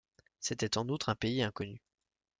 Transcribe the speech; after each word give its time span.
C'était 0.39 0.79
en 0.79 0.89
outre 0.89 1.09
un 1.09 1.15
pays 1.15 1.43
inconnu. 1.43 1.79